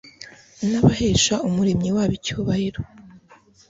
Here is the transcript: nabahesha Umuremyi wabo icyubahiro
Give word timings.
nabahesha 0.69 1.33
Umuremyi 1.47 1.89
wabo 1.95 2.13
icyubahiro 2.19 2.81